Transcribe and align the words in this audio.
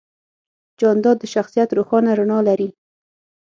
جانداد 0.81 1.17
د 1.19 1.25
شخصیت 1.33 1.69
روښانه 1.77 2.11
رڼا 2.19 2.39
لري. 2.47 2.69